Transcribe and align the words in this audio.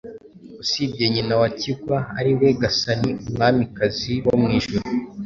usibye 0.63 1.05
Nyina 1.13 1.33
wa 1.41 1.49
Kigwa, 1.59 1.97
ari 2.19 2.31
we 2.39 2.49
Gasani, 2.61 3.09
Umwamikazi 3.27 4.13
wo 4.25 4.33
mw'Ijuru, 4.41 4.87